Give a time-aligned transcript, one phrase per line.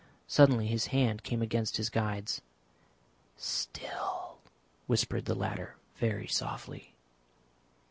[0.25, 2.41] Suddenly his hand came against his guide's.
[3.37, 4.39] "Still!"
[4.87, 6.95] whispered the latter very softly.